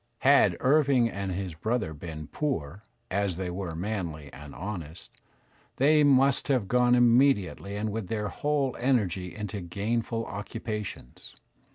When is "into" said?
9.35-9.61